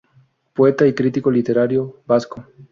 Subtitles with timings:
[0.55, 2.43] Poeta y crítico literario vasco.